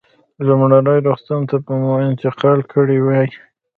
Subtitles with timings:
[0.47, 3.27] لومړني روغتون ته به مو انتقال کړی وای.